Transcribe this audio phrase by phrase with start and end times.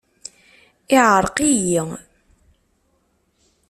[0.93, 1.81] Yeɛreq-iyi.